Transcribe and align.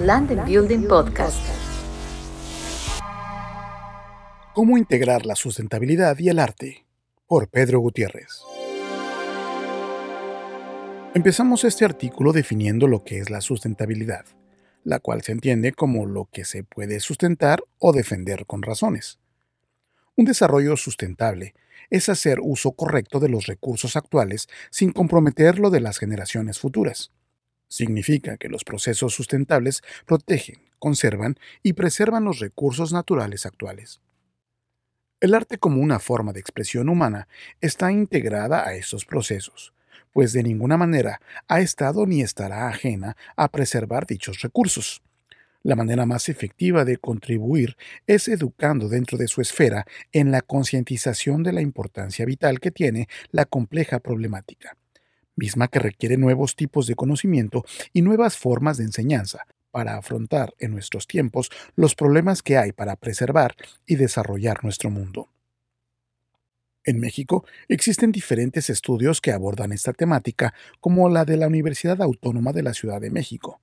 Land 0.00 0.44
Building 0.44 0.88
Podcast. 0.88 1.38
¿Cómo 4.52 4.76
integrar 4.76 5.24
la 5.24 5.36
sustentabilidad 5.36 6.18
y 6.18 6.30
el 6.30 6.40
arte? 6.40 6.84
Por 7.28 7.48
Pedro 7.48 7.78
Gutiérrez. 7.78 8.42
Empezamos 11.14 11.62
este 11.62 11.84
artículo 11.84 12.32
definiendo 12.32 12.88
lo 12.88 13.04
que 13.04 13.20
es 13.20 13.30
la 13.30 13.40
sustentabilidad, 13.40 14.24
la 14.82 14.98
cual 14.98 15.22
se 15.22 15.30
entiende 15.30 15.72
como 15.72 16.06
lo 16.06 16.24
que 16.24 16.44
se 16.44 16.64
puede 16.64 16.98
sustentar 16.98 17.62
o 17.78 17.92
defender 17.92 18.46
con 18.46 18.62
razones. 18.62 19.20
Un 20.16 20.24
desarrollo 20.24 20.76
sustentable 20.76 21.54
es 21.88 22.08
hacer 22.08 22.38
uso 22.42 22.72
correcto 22.72 23.20
de 23.20 23.28
los 23.28 23.46
recursos 23.46 23.94
actuales 23.94 24.48
sin 24.70 24.90
comprometer 24.90 25.60
lo 25.60 25.70
de 25.70 25.80
las 25.80 25.98
generaciones 25.98 26.58
futuras. 26.58 27.12
Significa 27.74 28.36
que 28.36 28.48
los 28.48 28.62
procesos 28.62 29.14
sustentables 29.14 29.82
protegen, 30.06 30.60
conservan 30.78 31.40
y 31.60 31.72
preservan 31.72 32.22
los 32.22 32.38
recursos 32.38 32.92
naturales 32.92 33.46
actuales. 33.46 34.00
El 35.20 35.34
arte 35.34 35.58
como 35.58 35.82
una 35.82 35.98
forma 35.98 36.32
de 36.32 36.38
expresión 36.38 36.88
humana 36.88 37.26
está 37.60 37.90
integrada 37.90 38.64
a 38.64 38.74
estos 38.74 39.04
procesos, 39.04 39.72
pues 40.12 40.32
de 40.32 40.44
ninguna 40.44 40.76
manera 40.76 41.20
ha 41.48 41.58
estado 41.58 42.06
ni 42.06 42.22
estará 42.22 42.68
ajena 42.68 43.16
a 43.34 43.48
preservar 43.48 44.06
dichos 44.06 44.42
recursos. 44.42 45.02
La 45.64 45.74
manera 45.74 46.06
más 46.06 46.28
efectiva 46.28 46.84
de 46.84 46.98
contribuir 46.98 47.76
es 48.06 48.28
educando 48.28 48.88
dentro 48.88 49.18
de 49.18 49.26
su 49.26 49.40
esfera 49.40 49.84
en 50.12 50.30
la 50.30 50.42
concientización 50.42 51.42
de 51.42 51.52
la 51.52 51.60
importancia 51.60 52.24
vital 52.24 52.60
que 52.60 52.70
tiene 52.70 53.08
la 53.32 53.46
compleja 53.46 53.98
problemática, 53.98 54.76
misma 55.36 55.68
que 55.68 55.78
requiere 55.78 56.16
nuevos 56.16 56.56
tipos 56.56 56.86
de 56.86 56.94
conocimiento 56.94 57.64
y 57.92 58.02
nuevas 58.02 58.36
formas 58.36 58.76
de 58.76 58.84
enseñanza 58.84 59.46
para 59.70 59.96
afrontar 59.96 60.54
en 60.58 60.70
nuestros 60.70 61.06
tiempos 61.06 61.50
los 61.74 61.94
problemas 61.94 62.42
que 62.42 62.56
hay 62.56 62.72
para 62.72 62.96
preservar 62.96 63.56
y 63.86 63.96
desarrollar 63.96 64.62
nuestro 64.62 64.90
mundo. 64.90 65.28
En 66.84 67.00
México 67.00 67.44
existen 67.66 68.12
diferentes 68.12 68.68
estudios 68.68 69.20
que 69.20 69.32
abordan 69.32 69.72
esta 69.72 69.92
temática, 69.92 70.54
como 70.80 71.08
la 71.08 71.24
de 71.24 71.38
la 71.38 71.48
Universidad 71.48 72.00
Autónoma 72.02 72.52
de 72.52 72.62
la 72.62 72.74
Ciudad 72.74 73.00
de 73.00 73.10
México, 73.10 73.60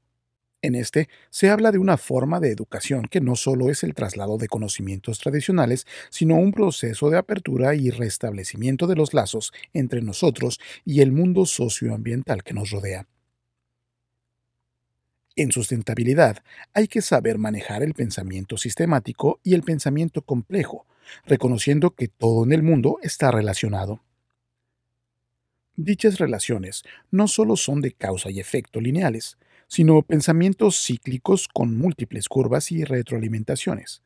en 0.62 0.76
este 0.76 1.10
se 1.30 1.50
habla 1.50 1.72
de 1.72 1.80
una 1.80 1.98
forma 1.98 2.40
de 2.40 2.52
educación 2.52 3.06
que 3.06 3.22
no 3.22 3.36
solo 3.36 3.70
es 3.70 3.84
el 3.84 3.94
traslado 3.94 4.38
de 4.38 4.48
conocimientos 4.48 5.20
tradicionales, 5.20 5.88
sino 6.10 6.36
un 6.36 6.52
proceso 6.52 7.10
de 7.10 7.18
apertura 7.18 7.76
y 7.76 7.90
restablecimiento 7.90 8.88
de 8.88 8.96
los 8.96 9.14
lazos 9.14 9.54
entre 9.74 10.02
nosotros 10.02 10.60
y 10.86 11.02
el 11.02 11.12
mundo 11.12 11.46
socioambiental 11.46 12.44
que 12.44 12.54
nos 12.54 12.70
rodea. 12.72 13.08
En 15.36 15.52
sustentabilidad 15.52 16.44
hay 16.74 16.88
que 16.88 17.02
saber 17.02 17.38
manejar 17.38 17.84
el 17.84 17.94
pensamiento 17.94 18.58
sistemático 18.58 19.40
y 19.44 19.54
el 19.54 19.64
pensamiento 19.64 20.22
complejo, 20.22 20.86
reconociendo 21.26 21.92
que 21.92 22.10
todo 22.10 22.44
en 22.44 22.52
el 22.52 22.64
mundo 22.64 23.00
está 23.02 23.32
relacionado. 23.32 24.02
Dichas 25.78 26.20
relaciones 26.20 26.84
no 27.12 27.28
solo 27.28 27.56
son 27.56 27.82
de 27.82 27.94
causa 27.94 28.30
y 28.30 28.40
efecto 28.42 28.82
lineales, 28.82 29.38
sino 29.72 30.02
pensamientos 30.02 30.84
cíclicos 30.84 31.48
con 31.48 31.78
múltiples 31.78 32.28
curvas 32.28 32.74
y 32.74 32.84
retroalimentaciones. 32.84 34.02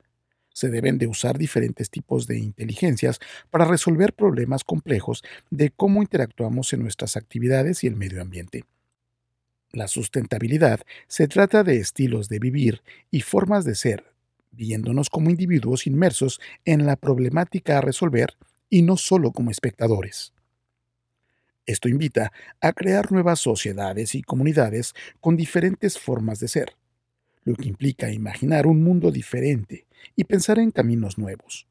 Se 0.53 0.69
deben 0.69 0.99
de 0.99 1.07
usar 1.07 1.39
diferentes 1.39 1.89
tipos 1.89 2.27
de 2.27 2.37
inteligencias 2.37 3.19
para 3.49 3.65
resolver 3.65 4.13
problemas 4.13 4.63
complejos 4.63 5.23
de 5.49 5.71
cómo 5.71 6.03
interactuamos 6.03 6.71
en 6.73 6.83
nuestras 6.83 7.17
actividades 7.17 7.83
y 7.83 7.87
el 7.87 7.95
medio 7.95 8.21
ambiente. 8.21 8.65
La 9.71 9.87
sustentabilidad 9.87 10.81
se 11.07 11.27
trata 11.27 11.63
de 11.63 11.77
estilos 11.77 12.29
de 12.29 12.37
vivir 12.37 12.83
y 13.09 13.21
formas 13.21 13.65
de 13.65 13.73
ser, 13.73 14.03
viéndonos 14.51 15.09
como 15.09 15.31
individuos 15.31 15.87
inmersos 15.87 16.39
en 16.65 16.85
la 16.85 16.95
problemática 16.95 17.79
a 17.79 17.81
resolver 17.81 18.37
y 18.69 18.83
no 18.83 18.97
solo 18.97 19.31
como 19.31 19.49
espectadores. 19.49 20.34
Esto 21.65 21.89
invita 21.89 22.31
a 22.61 22.73
crear 22.73 23.11
nuevas 23.11 23.39
sociedades 23.39 24.15
y 24.15 24.21
comunidades 24.21 24.93
con 25.19 25.35
diferentes 25.35 25.97
formas 25.97 26.39
de 26.39 26.47
ser, 26.47 26.75
lo 27.43 27.55
que 27.55 27.67
implica 27.67 28.11
imaginar 28.11 28.67
un 28.67 28.83
mundo 28.83 29.11
diferente 29.11 29.85
y 30.15 30.25
pensar 30.25 30.59
en 30.59 30.71
caminos 30.71 31.17
nuevos. 31.17 31.67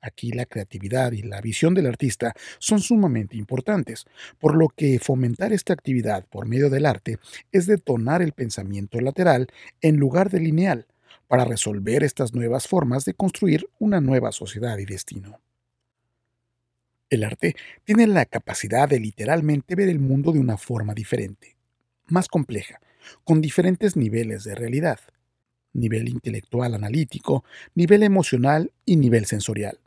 Aquí 0.00 0.30
la 0.30 0.46
creatividad 0.46 1.10
y 1.12 1.22
la 1.22 1.40
visión 1.40 1.74
del 1.74 1.86
artista 1.86 2.32
son 2.58 2.80
sumamente 2.80 3.36
importantes, 3.36 4.06
por 4.38 4.54
lo 4.54 4.68
que 4.68 5.00
fomentar 5.00 5.52
esta 5.52 5.72
actividad 5.72 6.24
por 6.26 6.46
medio 6.46 6.70
del 6.70 6.86
arte 6.86 7.18
es 7.50 7.66
detonar 7.66 8.22
el 8.22 8.32
pensamiento 8.32 9.00
lateral 9.00 9.48
en 9.80 9.96
lugar 9.96 10.30
de 10.30 10.40
lineal, 10.40 10.86
para 11.26 11.44
resolver 11.44 12.04
estas 12.04 12.32
nuevas 12.34 12.66
formas 12.66 13.04
de 13.04 13.14
construir 13.14 13.68
una 13.78 14.00
nueva 14.00 14.32
sociedad 14.32 14.78
y 14.78 14.86
destino. 14.86 15.40
El 17.10 17.24
arte 17.24 17.56
tiene 17.84 18.06
la 18.06 18.26
capacidad 18.26 18.86
de 18.86 19.00
literalmente 19.00 19.74
ver 19.74 19.88
el 19.88 19.98
mundo 19.98 20.32
de 20.32 20.40
una 20.40 20.58
forma 20.58 20.92
diferente, 20.92 21.56
más 22.06 22.28
compleja, 22.28 22.80
con 23.24 23.40
diferentes 23.40 23.96
niveles 23.96 24.44
de 24.44 24.54
realidad, 24.54 25.00
nivel 25.72 26.08
intelectual 26.08 26.74
analítico, 26.74 27.44
nivel 27.74 28.02
emocional 28.02 28.72
y 28.84 28.96
nivel 28.96 29.24
sensorial. 29.24 29.80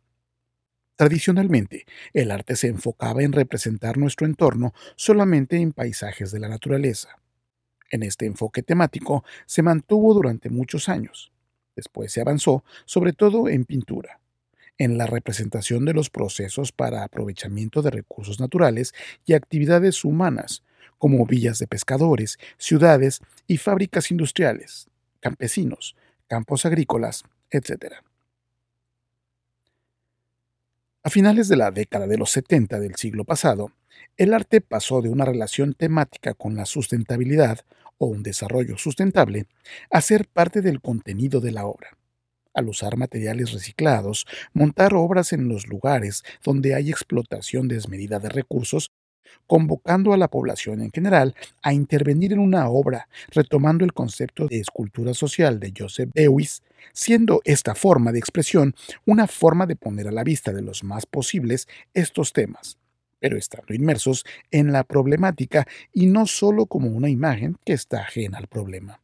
Tradicionalmente, 0.96 1.86
el 2.14 2.32
arte 2.32 2.56
se 2.56 2.68
enfocaba 2.68 3.22
en 3.22 3.34
representar 3.34 3.98
nuestro 3.98 4.26
entorno 4.26 4.74
solamente 4.96 5.58
en 5.58 5.74
paisajes 5.74 6.32
de 6.32 6.40
la 6.40 6.50
naturaleza. 6.50 7.20
En 7.92 8.02
este 8.02 8.26
enfoque 8.26 8.64
temático 8.64 9.24
se 9.46 9.62
mantuvo 9.62 10.16
durante 10.16 10.50
muchos 10.50 10.90
años. 10.90 11.32
Después 11.76 12.12
se 12.12 12.22
avanzó 12.22 12.64
sobre 12.86 13.14
todo 13.14 13.48
en 13.48 13.66
pintura 13.66 14.21
en 14.84 14.98
la 14.98 15.06
representación 15.06 15.86
de 15.86 15.94
los 15.94 16.10
procesos 16.10 16.72
para 16.72 17.04
aprovechamiento 17.04 17.84
de 17.84 17.92
recursos 17.92 18.40
naturales 18.40 18.96
y 19.28 19.34
actividades 19.34 20.04
humanas, 20.04 20.64
como 20.98 21.24
villas 21.28 21.60
de 21.60 21.68
pescadores, 21.68 22.40
ciudades 22.58 23.22
y 23.46 23.58
fábricas 23.58 24.10
industriales, 24.10 24.88
campesinos, 25.20 25.96
campos 26.28 26.66
agrícolas, 26.66 27.24
etc. 27.52 27.94
A 31.04 31.12
finales 31.12 31.48
de 31.48 31.58
la 31.58 31.70
década 31.70 32.08
de 32.08 32.18
los 32.18 32.32
70 32.32 32.80
del 32.80 32.96
siglo 32.96 33.24
pasado, 33.24 33.72
el 34.18 34.34
arte 34.34 34.62
pasó 34.62 35.04
de 35.04 35.10
una 35.10 35.26
relación 35.26 35.76
temática 35.76 36.34
con 36.34 36.56
la 36.56 36.66
sustentabilidad 36.66 37.60
o 38.00 38.08
un 38.08 38.24
desarrollo 38.24 38.80
sustentable 38.80 39.46
a 39.92 40.02
ser 40.02 40.28
parte 40.28 40.62
del 40.62 40.82
contenido 40.82 41.40
de 41.40 41.52
la 41.52 41.68
obra 41.68 42.01
al 42.54 42.70
usar 42.70 42.98
materiales 42.98 43.52
reciclados, 43.52 44.26
montar 44.54 44.94
obras 44.94 45.34
en 45.34 45.48
los 45.48 45.68
lugares 45.68 46.24
donde 46.44 46.76
hay 46.76 46.90
explotación 46.90 47.68
desmedida 47.68 48.20
de 48.20 48.30
recursos, 48.30 48.92
convocando 49.48 50.14
a 50.14 50.18
la 50.18 50.30
población 50.30 50.82
en 50.82 50.92
general 50.92 51.36
a 51.62 51.74
intervenir 51.74 52.34
en 52.34 52.40
una 52.40 52.70
obra, 52.70 53.08
retomando 53.30 53.86
el 53.86 53.94
concepto 53.94 54.48
de 54.48 54.60
escultura 54.60 55.14
social 55.14 55.60
de 55.60 55.74
Joseph 55.78 56.10
Beuys, 56.14 56.64
siendo 56.94 57.42
esta 57.44 57.76
forma 57.76 58.12
de 58.12 58.20
expresión 58.20 58.76
una 59.06 59.28
forma 59.28 59.66
de 59.66 59.76
poner 59.76 60.08
a 60.08 60.12
la 60.12 60.24
vista 60.24 60.54
de 60.54 60.62
los 60.62 60.84
más 60.84 61.06
posibles 61.06 61.68
estos 61.94 62.34
temas, 62.34 62.78
pero 63.20 63.38
estando 63.38 63.74
inmersos 63.74 64.26
en 64.52 64.72
la 64.72 64.84
problemática 64.84 65.68
y 65.94 66.08
no 66.08 66.28
solo 66.28 66.66
como 66.66 66.90
una 66.90 67.10
imagen 67.10 67.58
que 67.66 67.74
está 67.74 68.02
ajena 68.02 68.38
al 68.38 68.48
problema. 68.48 69.01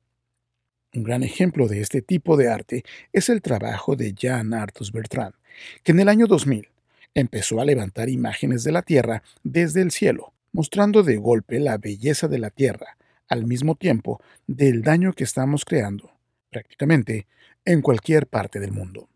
Un 0.94 1.04
gran 1.04 1.24
ejemplo 1.24 1.68
de 1.68 1.82
este 1.82 2.02
tipo 2.02 2.38
de 2.38 2.50
arte 2.50 2.84
es 3.12 3.30
el 3.30 3.42
trabajo 3.42 3.96
de 3.96 4.14
Jean 4.14 4.54
Arthus 4.54 4.92
Bertrand, 4.92 5.36
que 5.84 5.92
en 5.92 6.00
el 6.00 6.10
año 6.10 6.28
2000 6.28 6.70
empezó 7.14 7.60
a 7.60 7.66
levantar 7.66 8.10
imágenes 8.10 8.64
de 8.64 8.72
la 8.72 8.82
Tierra 8.82 9.24
desde 9.44 9.82
el 9.82 9.92
cielo, 9.92 10.34
mostrando 10.52 11.04
de 11.04 11.18
golpe 11.18 11.60
la 11.60 11.78
belleza 11.78 12.28
de 12.28 12.40
la 12.40 12.50
Tierra, 12.50 12.98
al 13.28 13.46
mismo 13.46 13.76
tiempo 13.76 14.22
del 14.46 14.82
daño 14.82 15.14
que 15.14 15.24
estamos 15.24 15.66
creando, 15.66 16.12
prácticamente 16.50 17.28
en 17.66 17.82
cualquier 17.82 18.28
parte 18.28 18.60
del 18.60 18.72
mundo. 18.72 19.10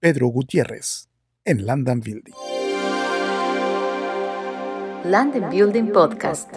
Pedro 0.00 0.26
Gutiérrez, 0.28 1.08
en 1.44 1.66
London 1.66 2.00
Building. 2.00 2.34
London 5.04 5.50
Building 5.50 5.92
Podcast. 5.92 6.56